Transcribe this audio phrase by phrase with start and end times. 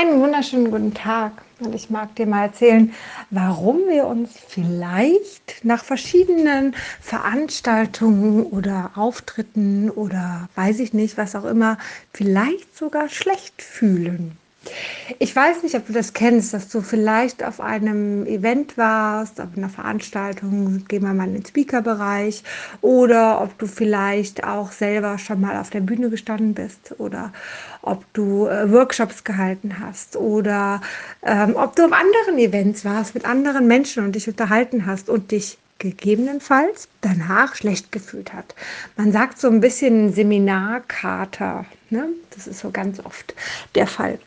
[0.00, 2.94] Einen wunderschönen guten Tag und ich mag dir mal erzählen,
[3.30, 11.44] warum wir uns vielleicht nach verschiedenen Veranstaltungen oder Auftritten oder weiß ich nicht, was auch
[11.44, 11.78] immer,
[12.12, 14.36] vielleicht sogar schlecht fühlen.
[15.18, 19.48] Ich weiß nicht, ob du das kennst, dass du vielleicht auf einem Event warst, auf
[19.56, 22.42] einer Veranstaltung, gehen wir mal in den Speaker-Bereich,
[22.80, 27.32] oder ob du vielleicht auch selber schon mal auf der Bühne gestanden bist, oder
[27.82, 30.80] ob du äh, Workshops gehalten hast, oder
[31.22, 35.30] ähm, ob du auf anderen Events warst mit anderen Menschen und dich unterhalten hast und
[35.30, 38.54] dich gegebenenfalls danach schlecht gefühlt hat.
[38.96, 41.66] Man sagt so ein bisschen Seminarkater.
[41.90, 42.08] Ne?
[42.34, 43.34] Das ist so ganz oft
[43.74, 44.18] der Fall.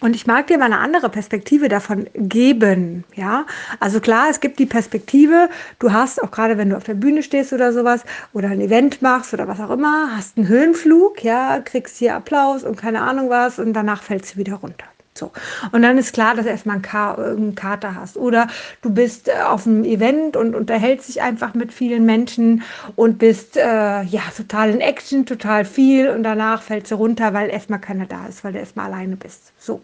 [0.00, 3.04] Und ich mag dir mal eine andere Perspektive davon geben.
[3.14, 3.46] Ja,
[3.80, 7.22] also klar, es gibt die Perspektive, du hast auch gerade, wenn du auf der Bühne
[7.22, 11.60] stehst oder sowas oder ein Event machst oder was auch immer, hast einen Höhenflug, ja,
[11.60, 14.86] kriegst hier Applaus und keine Ahnung was und danach fällst du wieder runter.
[15.14, 15.30] So.
[15.72, 18.16] Und dann ist klar, dass du erstmal einen, Ka einen Kater hast.
[18.16, 18.48] Oder
[18.80, 22.62] du bist äh, auf einem Event und unterhältst dich einfach mit vielen Menschen
[22.96, 27.50] und bist äh, ja total in Action, total viel und danach fällst du runter, weil
[27.50, 29.52] erstmal keiner da ist, weil du erstmal alleine bist.
[29.58, 29.82] So.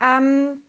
[0.00, 0.62] Ähm,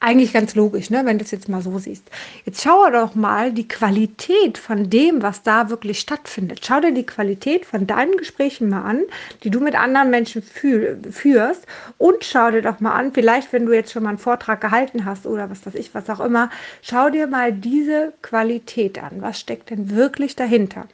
[0.00, 2.04] eigentlich ganz logisch, ne, wenn du es jetzt mal so siehst.
[2.44, 6.60] Jetzt schau doch mal die Qualität von dem, was da wirklich stattfindet.
[6.64, 9.02] Schau dir die Qualität von deinen Gesprächen mal an,
[9.44, 11.66] die du mit anderen Menschen führst
[11.98, 15.04] und schau dir doch mal an, vielleicht wenn du jetzt schon mal einen Vortrag gehalten
[15.04, 16.50] hast oder was weiß ich, was auch immer,
[16.82, 19.20] schau dir mal diese Qualität an.
[19.20, 20.86] Was steckt denn wirklich dahinter?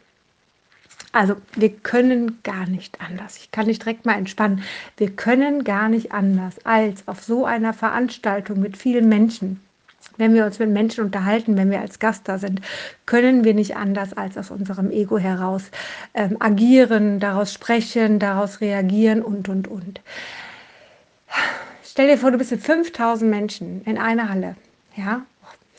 [1.17, 3.39] Also wir können gar nicht anders.
[3.39, 4.63] Ich kann nicht direkt mal entspannen.
[4.99, 9.59] Wir können gar nicht anders als auf so einer Veranstaltung mit vielen Menschen.
[10.19, 12.61] Wenn wir uns mit Menschen unterhalten, wenn wir als Gast da sind,
[13.07, 15.71] können wir nicht anders als aus unserem Ego heraus
[16.13, 20.03] ähm, agieren, daraus sprechen, daraus reagieren und, und, und.
[21.83, 24.55] Stell dir vor, du bist mit 5000 Menschen in einer Halle.
[24.97, 25.23] Ja,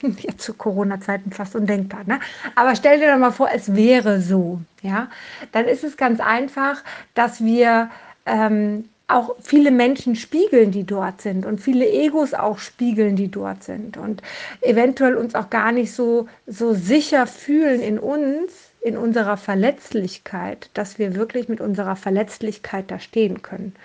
[0.19, 2.19] jetzt zu Corona-Zeiten fast undenkbar, ne?
[2.55, 5.09] Aber stell dir doch mal vor, es wäre so, ja?
[5.51, 6.83] Dann ist es ganz einfach,
[7.13, 7.89] dass wir
[8.25, 13.63] ähm, auch viele Menschen spiegeln, die dort sind und viele Egos auch spiegeln, die dort
[13.63, 14.21] sind und
[14.61, 18.51] eventuell uns auch gar nicht so, so sicher fühlen in uns,
[18.81, 23.75] in unserer Verletzlichkeit, dass wir wirklich mit unserer Verletzlichkeit da stehen können.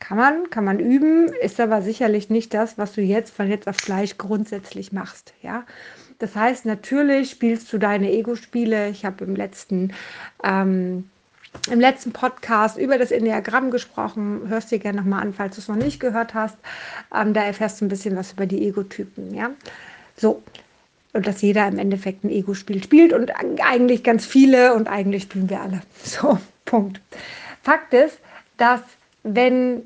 [0.00, 3.68] Kann man, kann man üben, ist aber sicherlich nicht das, was du jetzt von jetzt
[3.68, 5.32] auf gleich grundsätzlich machst.
[5.42, 5.64] Ja?
[6.18, 8.90] Das heißt, natürlich spielst du deine Ego-Spiele.
[8.90, 9.92] Ich habe im letzten
[10.42, 11.08] ähm,
[11.70, 14.42] im letzten Podcast über das Enneagramm gesprochen.
[14.48, 16.56] Hörst dir gerne nochmal an, falls du es noch nicht gehört hast.
[17.14, 19.34] Ähm, da erfährst du ein bisschen was über die Ego-Typen.
[19.34, 19.50] Ja?
[20.16, 20.42] So.
[21.12, 25.48] Und dass jeder im Endeffekt ein Ego-Spiel spielt und eigentlich ganz viele und eigentlich spielen
[25.48, 25.80] wir alle.
[26.02, 27.00] So, Punkt.
[27.62, 28.18] Fakt ist,
[28.56, 28.80] dass
[29.24, 29.82] wenn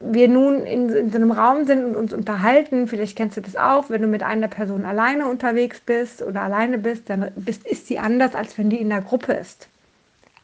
[0.00, 3.56] wir nun in, in, so einem Raum sind und uns unterhalten, vielleicht kennst du das
[3.56, 7.86] auch, wenn du mit einer Person alleine unterwegs bist oder alleine bist, dann bist, ist
[7.86, 9.68] sie anders, als wenn die in der Gruppe ist.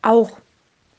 [0.00, 0.38] Auch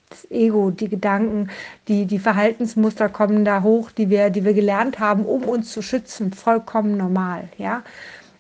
[0.10, 1.50] das Ego, die Gedanken,
[1.88, 5.82] die, die Verhaltensmuster kommen da hoch, die wir, die wir gelernt haben, um uns zu
[5.82, 7.48] schützen, vollkommen normal.
[7.58, 7.84] Ja?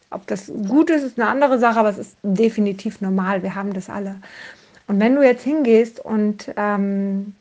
[0.10, 3.44] Ob das gut ist, ist eine andere Sache, aber es ist definitiv normal.
[3.44, 4.16] Wir haben das alle.
[4.88, 7.36] Und wenn du jetzt hingehst und ähm,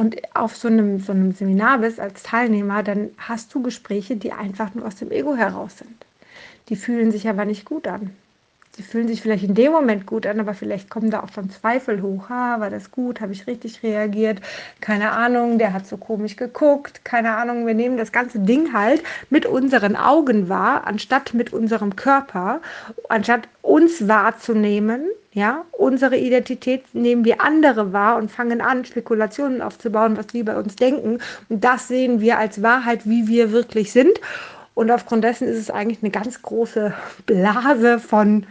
[0.00, 4.32] und auf so einem, so einem Seminar bist als Teilnehmer, dann hast du Gespräche, die
[4.32, 6.06] einfach nur aus dem Ego heraus sind.
[6.70, 8.10] Die fühlen sich aber nicht gut an.
[8.72, 11.50] Sie fühlen sich vielleicht in dem Moment gut an, aber vielleicht kommen da auch schon
[11.50, 12.28] Zweifel hoch.
[12.28, 13.20] Ha, war das gut?
[13.20, 14.40] Habe ich richtig reagiert?
[14.80, 17.04] Keine Ahnung, der hat so komisch geguckt.
[17.04, 21.96] Keine Ahnung, wir nehmen das ganze Ding halt mit unseren Augen wahr, anstatt mit unserem
[21.96, 22.60] Körper,
[23.08, 30.16] anstatt uns wahrzunehmen ja, unsere Identität nehmen wir andere wahr und fangen an, Spekulationen aufzubauen,
[30.16, 31.18] was wir bei uns denken.
[31.48, 34.20] Und das sehen wir als Wahrheit, wie wir wirklich sind.
[34.74, 36.92] Und aufgrund dessen ist es eigentlich eine ganz große
[37.26, 38.46] Blase von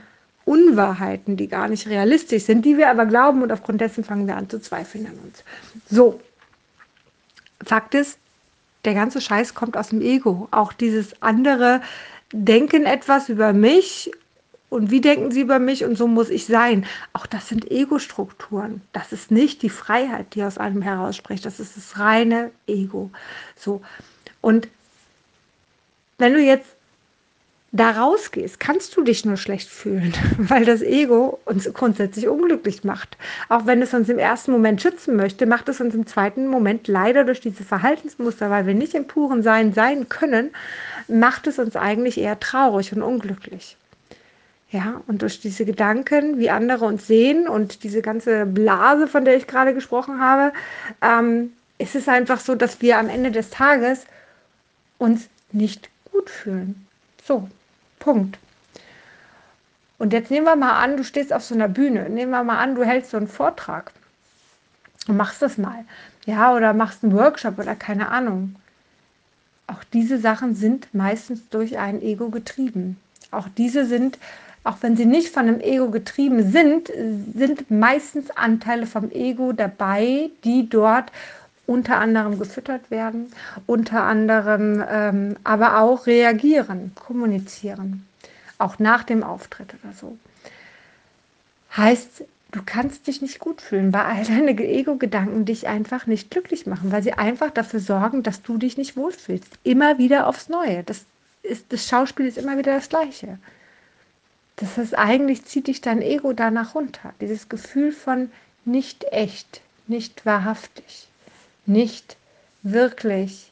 [0.50, 4.36] Unwahrheiten, die gar nicht realistisch sind, die wir aber glauben und aufgrund dessen fangen wir
[4.36, 5.44] an zu zweifeln an uns.
[5.90, 6.20] So,
[7.64, 8.18] Fakt ist,
[8.84, 10.48] der ganze Scheiß kommt aus dem Ego.
[10.50, 11.82] Auch dieses andere
[12.32, 14.12] Denken etwas über mich
[14.70, 16.86] und wie denken sie über mich und so muss ich sein.
[17.14, 18.82] Auch das sind Ego-Strukturen.
[18.92, 21.46] Das ist nicht die Freiheit, die aus einem herausspricht.
[21.46, 23.12] Das ist das reine Ego.
[23.56, 23.82] So.
[24.42, 24.68] Und
[26.18, 26.79] wenn du jetzt
[27.72, 33.18] da rausgehst, kannst du dich nur schlecht fühlen, weil das Ego uns grundsätzlich unglücklich macht.
[33.48, 36.88] Auch wenn es uns im ersten Moment schützen möchte, macht es uns im zweiten Moment
[36.88, 40.52] leider durch diese Verhaltensmuster, weil wir nicht im puren Sein sein können,
[41.08, 43.78] macht es uns eigentlich eher traurig und unglücklich.
[44.72, 49.36] Ja, und durch diese Gedanken, wie andere uns sehen und diese ganze Blase, von der
[49.36, 50.54] ich gerade gesprochen habe,
[51.02, 54.06] ähm, es ist einfach so, dass wir am Ende des Tages
[55.00, 56.86] uns nicht gut fühlen.
[57.26, 57.48] So,
[58.00, 58.40] Punkt.
[59.98, 62.10] Und jetzt nehmen wir mal an, du stehst auf so einer Bühne.
[62.10, 63.92] Nehmen wir mal an, du hältst so einen Vortrag
[65.08, 65.84] und machst das mal.
[66.26, 68.56] Ja, oder machst einen Workshop oder keine Ahnung.
[69.68, 72.98] Auch diese Sachen sind meistens durch ein Ego getrieben.
[73.32, 74.18] Auch diese sind,
[74.64, 76.88] auch wenn sie nicht von einem Ego getrieben sind,
[77.36, 81.12] sind meistens Anteile vom Ego dabei, die dort
[81.70, 83.32] unter anderem gefüttert werden,
[83.68, 88.08] unter anderem ähm, aber auch reagieren, kommunizieren,
[88.58, 90.18] auch nach dem Auftritt oder so.
[91.78, 92.24] Heißt,
[92.54, 96.92] du kannst dich nicht gut fühlen, weil all deine Ego-Gedanken dich einfach nicht glücklich machen,
[96.92, 99.60] weil sie einfach dafür sorgen, dass du dich nicht wohlfühlst.
[99.64, 100.84] Immer wieder aufs Neue.
[100.84, 101.06] Das,
[101.44, 103.38] ist, das Schauspiel ist immer wieder das Gleiche.
[104.56, 107.14] Das heißt, eigentlich zieht dich dein Ego danach runter.
[107.22, 108.32] Dieses Gefühl von
[108.66, 111.09] nicht echt, nicht wahrhaftig
[111.70, 112.18] nicht
[112.64, 113.52] wirklich,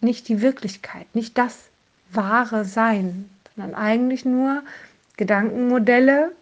[0.00, 1.58] nicht die Wirklichkeit, nicht das
[2.10, 4.62] wahre Sein, sondern eigentlich nur
[5.16, 6.32] Gedankenmodelle,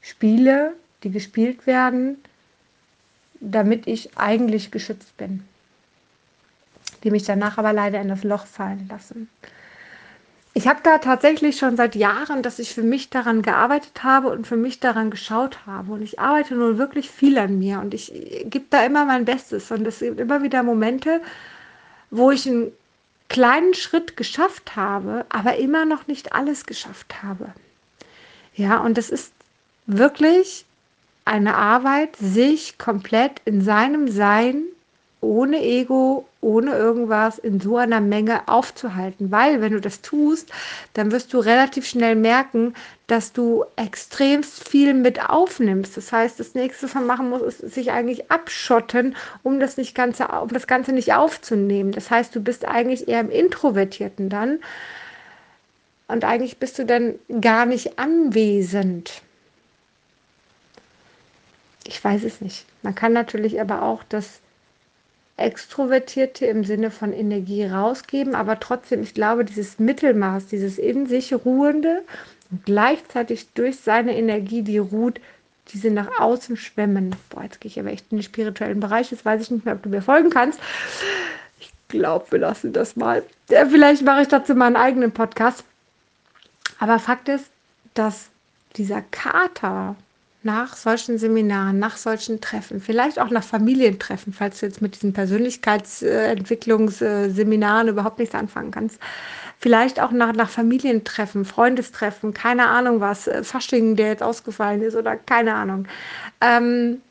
[0.00, 2.18] Spiele, die gespielt werden,
[3.40, 5.44] damit ich eigentlich geschützt bin,
[7.02, 9.28] die mich danach aber leider in das Loch fallen lassen.
[10.54, 14.46] Ich habe da tatsächlich schon seit Jahren, dass ich für mich daran gearbeitet habe und
[14.46, 15.92] für mich daran geschaut habe.
[15.92, 18.12] Und ich arbeite nun wirklich viel an mir und ich
[18.44, 19.70] gebe da immer mein Bestes.
[19.70, 21.20] Und es gibt immer wieder Momente,
[22.10, 22.72] wo ich einen
[23.28, 27.52] kleinen Schritt geschafft habe, aber immer noch nicht alles geschafft habe.
[28.54, 29.32] Ja, und es ist
[29.86, 30.64] wirklich
[31.24, 34.62] eine Arbeit, sich komplett in seinem Sein
[35.20, 39.30] ohne Ego, ohne irgendwas in so einer Menge aufzuhalten.
[39.30, 40.50] Weil wenn du das tust,
[40.94, 42.74] dann wirst du relativ schnell merken,
[43.08, 45.96] dass du extrem viel mit aufnimmst.
[45.96, 49.94] Das heißt, das nächste, was man machen muss, ist sich eigentlich abschotten, um das, nicht
[49.94, 51.90] Ganze, um das Ganze nicht aufzunehmen.
[51.92, 54.60] Das heißt, du bist eigentlich eher im Introvertierten dann.
[56.06, 59.22] Und eigentlich bist du dann gar nicht anwesend.
[61.84, 62.66] Ich weiß es nicht.
[62.82, 64.40] Man kann natürlich aber auch das
[65.38, 71.32] Extrovertierte im Sinne von Energie rausgeben, aber trotzdem, ich glaube, dieses Mittelmaß, dieses in sich
[71.32, 72.02] ruhende
[72.50, 75.20] und gleichzeitig durch seine Energie, die ruht,
[75.72, 77.14] diese nach außen schwemmen.
[77.30, 79.74] Boah, jetzt gehe ich aber echt in den spirituellen Bereich, jetzt weiß ich nicht mehr,
[79.74, 80.58] ob du mir folgen kannst.
[81.60, 83.22] Ich glaube, wir lassen das mal.
[83.46, 85.64] Vielleicht mache ich dazu mal einen eigenen Podcast.
[86.78, 87.46] Aber Fakt ist,
[87.94, 88.28] dass
[88.76, 89.96] dieser Kater,
[90.42, 95.12] nach solchen Seminaren, nach solchen Treffen, vielleicht auch nach Familientreffen, falls du jetzt mit diesen
[95.12, 99.00] Persönlichkeitsentwicklungsseminaren überhaupt nichts anfangen kannst,
[99.58, 104.94] vielleicht auch nach, nach Familientreffen, Freundestreffen, keine Ahnung was, äh, Fasching, der jetzt ausgefallen ist
[104.94, 105.88] oder keine Ahnung.
[106.40, 107.02] Ähm,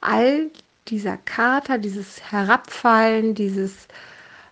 [0.00, 0.50] all
[0.88, 3.86] dieser Kater, dieses Herabfallen, dieses,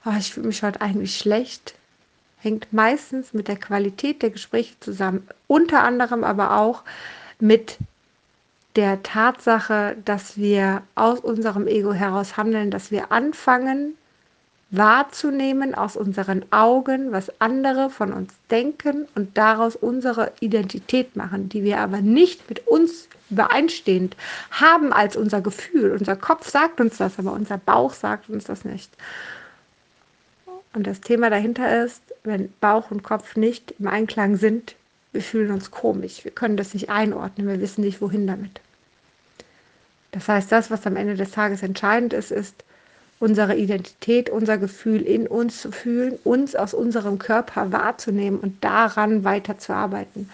[0.05, 1.75] oh, ich fühle mich heute eigentlich schlecht,
[2.39, 5.29] hängt meistens mit der Qualität der Gespräche zusammen.
[5.47, 6.85] Unter anderem aber auch
[7.43, 7.79] mit
[8.77, 13.95] der Tatsache, dass wir aus unserem Ego heraus handeln, dass wir anfangen
[14.71, 21.63] wahrzunehmen aus unseren Augen, was andere von uns denken und daraus unsere Identität machen, die
[21.65, 24.17] wir aber nicht mit uns übereinstehend
[24.53, 25.91] haben als unser Gefühl.
[25.93, 28.91] Unser Kopf sagt uns das, aber unser Bauch sagt uns das nicht.
[30.75, 34.75] Und das Thema dahinter ist, wenn Bauch und Kopf nicht im Einklang sind,
[35.13, 38.61] wir fühlen uns komisch, wir können das nicht einordnen, wir wissen nicht, wohin damit.
[40.11, 42.65] Das heißt, das, was am Ende des Tages entscheidend ist, ist
[43.19, 49.25] unsere Identität, unser Gefühl in uns zu fühlen, uns aus unserem Körper wahrzunehmen und daran
[49.25, 50.29] weiterzuarbeiten.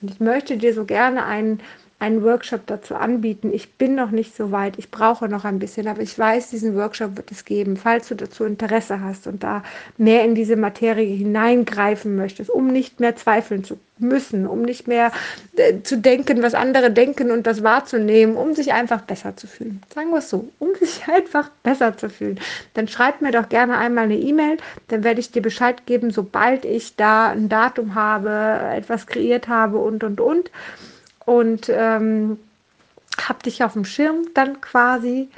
[0.00, 1.60] Und ich möchte dir so gerne einen
[2.00, 3.52] einen Workshop dazu anbieten.
[3.52, 6.74] Ich bin noch nicht so weit, ich brauche noch ein bisschen, aber ich weiß, diesen
[6.74, 9.62] Workshop wird es geben, falls du dazu Interesse hast und da
[9.98, 15.12] mehr in diese Materie hineingreifen möchtest, um nicht mehr zweifeln zu müssen, um nicht mehr
[15.56, 19.82] äh, zu denken, was andere denken und das wahrzunehmen, um sich einfach besser zu fühlen.
[19.94, 22.40] Sagen wir es so, um sich einfach besser zu fühlen.
[22.72, 24.56] Dann schreib mir doch gerne einmal eine E-Mail,
[24.88, 28.30] dann werde ich dir Bescheid geben, sobald ich da ein Datum habe,
[28.74, 30.50] etwas kreiert habe und und und
[31.26, 32.38] und ähm,
[33.20, 35.28] habe dich auf dem Schirm dann quasi.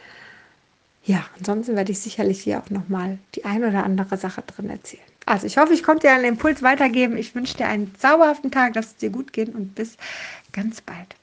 [1.05, 5.03] Ja, ansonsten werde ich sicherlich hier auch nochmal die ein oder andere Sache drin erzählen.
[5.27, 7.17] Also ich hoffe, ich konnte dir einen Impuls weitergeben.
[7.17, 9.97] Ich wünsche dir einen zauberhaften Tag, dass es dir gut geht und bis
[10.53, 11.17] ganz bald.